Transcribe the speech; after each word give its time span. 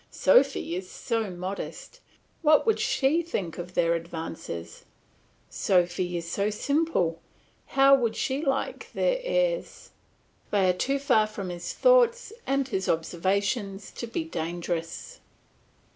Sophy 0.09 0.75
is 0.75 0.89
so 0.89 1.29
modest? 1.29 1.99
What 2.41 2.65
would 2.65 2.79
she 2.79 3.21
think 3.21 3.59
of 3.59 3.75
their 3.75 3.93
advances! 3.93 4.83
Sophy 5.47 6.17
is 6.17 6.27
so 6.27 6.49
simple! 6.49 7.21
How 7.67 7.93
would 7.93 8.15
she 8.15 8.43
like 8.43 8.91
their 8.93 9.19
airs? 9.21 9.91
They 10.49 10.67
are 10.67 10.73
too 10.73 10.97
far 10.97 11.27
from 11.27 11.49
his 11.49 11.73
thoughts 11.73 12.33
and 12.47 12.67
his 12.67 12.89
observations 12.89 13.91
to 13.91 14.07
be 14.07 14.23
dangerous. 14.23 15.19